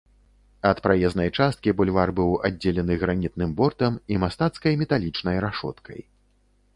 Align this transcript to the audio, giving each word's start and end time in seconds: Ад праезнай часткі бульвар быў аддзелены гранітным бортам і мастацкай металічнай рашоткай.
Ад 0.69 0.77
праезнай 0.85 1.29
часткі 1.41 1.73
бульвар 1.81 2.11
быў 2.19 2.31
аддзелены 2.49 2.97
гранітным 3.03 3.53
бортам 3.59 3.99
і 4.15 4.17
мастацкай 4.23 4.73
металічнай 4.81 5.37
рашоткай. 5.47 5.99